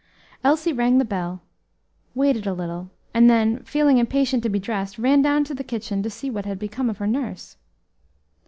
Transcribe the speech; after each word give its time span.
Elsie 0.43 0.73
rang 0.73 0.97
the 0.97 1.05
bell, 1.05 1.43
waited 2.15 2.47
a 2.47 2.55
little, 2.55 2.89
and 3.13 3.29
then, 3.29 3.59
feeling 3.59 3.99
impatient 3.99 4.41
to 4.41 4.49
be 4.49 4.57
dressed, 4.57 4.97
ran 4.97 5.21
down 5.21 5.43
to 5.43 5.53
the 5.53 5.63
kitchen 5.63 6.01
to 6.01 6.09
see 6.09 6.27
what 6.27 6.43
had 6.45 6.57
become 6.57 6.89
of 6.89 6.97
her 6.97 7.05
nurse. 7.05 7.55